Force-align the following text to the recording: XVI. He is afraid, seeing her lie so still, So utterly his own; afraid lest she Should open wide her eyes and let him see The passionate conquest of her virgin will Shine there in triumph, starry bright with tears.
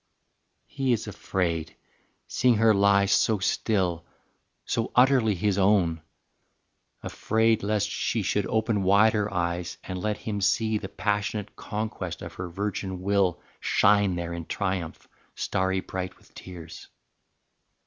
XVI. 0.01 0.75
He 0.75 0.93
is 0.93 1.05
afraid, 1.05 1.75
seeing 2.27 2.55
her 2.55 2.73
lie 2.73 3.05
so 3.05 3.37
still, 3.37 4.03
So 4.65 4.91
utterly 4.95 5.35
his 5.35 5.59
own; 5.59 6.01
afraid 7.03 7.61
lest 7.61 7.87
she 7.87 8.23
Should 8.23 8.47
open 8.47 8.81
wide 8.81 9.13
her 9.13 9.31
eyes 9.31 9.77
and 9.83 10.01
let 10.01 10.17
him 10.17 10.41
see 10.41 10.79
The 10.79 10.89
passionate 10.89 11.55
conquest 11.55 12.23
of 12.23 12.33
her 12.33 12.49
virgin 12.49 13.03
will 13.03 13.43
Shine 13.59 14.15
there 14.15 14.33
in 14.33 14.45
triumph, 14.47 15.07
starry 15.35 15.81
bright 15.81 16.17
with 16.17 16.33
tears. 16.33 16.87